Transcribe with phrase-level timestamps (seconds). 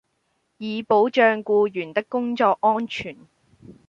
[0.57, 3.15] 以保障僱員的工作安全